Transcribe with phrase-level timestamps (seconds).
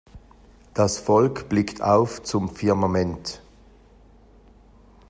[0.73, 3.39] Das Volk blickt auf zum Firmament.